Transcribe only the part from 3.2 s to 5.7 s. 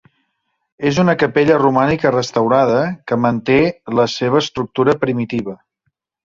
manté la seva estructura primitiva.